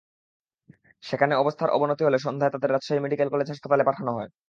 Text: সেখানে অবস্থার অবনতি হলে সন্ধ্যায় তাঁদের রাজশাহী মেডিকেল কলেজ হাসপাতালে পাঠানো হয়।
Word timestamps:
সেখানে 1.03 1.33
অবস্থার 1.35 1.69
অবনতি 1.69 2.03
হলে 2.05 2.19
সন্ধ্যায় 2.19 2.53
তাঁদের 2.53 2.71
রাজশাহী 2.71 2.99
মেডিকেল 3.03 3.27
কলেজ 3.31 3.47
হাসপাতালে 3.51 3.83
পাঠানো 3.89 4.11
হয়। 4.17 4.29